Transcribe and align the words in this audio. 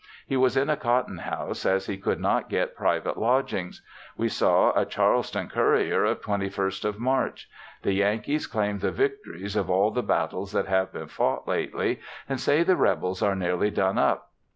He 0.25 0.35
was 0.35 0.57
in 0.57 0.67
a 0.67 0.75
cotton 0.75 1.19
house 1.19 1.63
as 1.63 1.85
he 1.85 1.95
could 1.95 2.19
not 2.19 2.49
get 2.49 2.75
private 2.75 3.17
lodgings. 3.19 3.83
We 4.17 4.29
saw 4.29 4.71
a 4.75 4.83
Charleston 4.83 5.47
Courier 5.47 6.05
of 6.05 6.21
21st 6.21 6.85
of 6.85 6.99
March. 6.99 7.47
The 7.83 7.93
Yankees 7.93 8.47
claim 8.47 8.79
the 8.79 8.89
victories 8.89 9.55
of 9.55 9.69
all 9.69 9.91
the 9.91 10.01
battles 10.01 10.53
that 10.53 10.65
have 10.65 10.91
been 10.91 11.07
fought 11.07 11.47
lately, 11.47 11.99
and 12.27 12.39
say 12.39 12.63
the 12.63 12.75
Rebels 12.75 13.21
are 13.21 13.35
nearly 13.35 13.69
done 13.69 13.99
up! 13.99 14.31